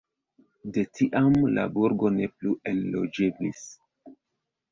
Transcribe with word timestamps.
De 0.77 0.83
tiam 0.99 1.35
la 1.57 1.65
burgo 1.75 2.09
ne 2.15 2.29
plu 2.39 2.53
enloĝeblis. 2.73 3.61